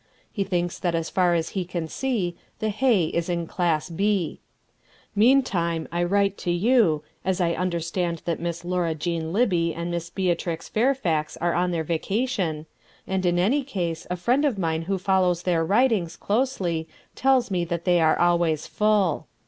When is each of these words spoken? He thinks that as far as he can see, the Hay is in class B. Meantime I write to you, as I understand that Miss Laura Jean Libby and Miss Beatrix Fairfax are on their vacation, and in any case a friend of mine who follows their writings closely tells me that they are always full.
He 0.31 0.43
thinks 0.43 0.79
that 0.79 0.95
as 0.95 1.11
far 1.11 1.35
as 1.35 1.49
he 1.49 1.63
can 1.63 1.87
see, 1.87 2.35
the 2.57 2.69
Hay 2.69 3.05
is 3.05 3.29
in 3.29 3.45
class 3.45 3.87
B. 3.87 4.39
Meantime 5.15 5.87
I 5.91 6.03
write 6.03 6.39
to 6.39 6.49
you, 6.49 7.03
as 7.23 7.39
I 7.39 7.51
understand 7.53 8.23
that 8.25 8.39
Miss 8.39 8.65
Laura 8.65 8.95
Jean 8.95 9.31
Libby 9.31 9.75
and 9.75 9.91
Miss 9.91 10.09
Beatrix 10.09 10.67
Fairfax 10.69 11.37
are 11.37 11.53
on 11.53 11.69
their 11.69 11.83
vacation, 11.83 12.65
and 13.05 13.27
in 13.27 13.37
any 13.37 13.63
case 13.63 14.07
a 14.09 14.15
friend 14.15 14.43
of 14.43 14.57
mine 14.57 14.81
who 14.81 14.97
follows 14.97 15.43
their 15.43 15.63
writings 15.63 16.17
closely 16.17 16.87
tells 17.13 17.51
me 17.51 17.63
that 17.65 17.85
they 17.85 18.01
are 18.01 18.17
always 18.17 18.65
full. 18.65 19.27